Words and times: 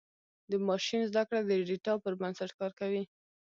د 0.51 0.51
ماشین 0.67 1.01
زدهکړه 1.09 1.41
د 1.45 1.51
ډیټا 1.67 1.93
پر 2.03 2.13
بنسټ 2.21 2.49
کار 2.59 2.71
کوي. 2.79 3.03